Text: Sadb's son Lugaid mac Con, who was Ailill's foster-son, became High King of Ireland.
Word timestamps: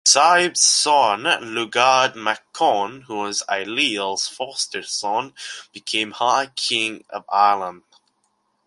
Sadb's 0.03 0.63
son 0.63 1.25
Lugaid 1.43 2.15
mac 2.15 2.51
Con, 2.53 3.01
who 3.01 3.17
was 3.17 3.43
Ailill's 3.47 4.27
foster-son, 4.27 5.31
became 5.73 6.09
High 6.13 6.47
King 6.55 7.05
of 7.11 7.23
Ireland. 7.29 7.83